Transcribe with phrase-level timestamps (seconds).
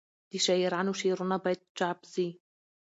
[0.31, 2.27] د شاعرانو شعرونه باید چاپ سي.